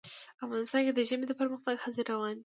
افغانستان 0.45 0.81
کې 0.85 0.93
د 0.95 0.99
ژمی 1.09 1.25
د 1.27 1.33
پرمختګ 1.41 1.75
هڅې 1.83 2.01
روانې 2.11 2.33
دي. 2.37 2.39